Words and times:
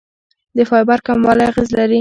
د 0.57 0.59
فایبر 0.69 0.99
کموالی 1.07 1.43
اغېز 1.49 1.69
لري. 1.77 1.89